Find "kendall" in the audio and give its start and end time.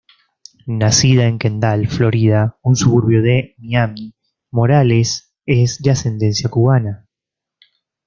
1.37-1.87